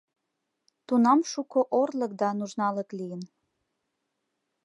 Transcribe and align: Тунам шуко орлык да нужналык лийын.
Тунам 0.87 1.19
шуко 1.31 1.59
орлык 1.81 2.11
да 2.21 2.29
нужналык 2.37 2.89
лийын. 2.97 3.21